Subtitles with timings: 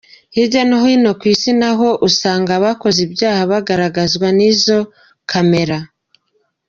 [0.35, 4.77] Hirya no hino ku Isi, naho usanga abakoze ibyaha bagaragazwa n’izo
[5.31, 5.77] Camera.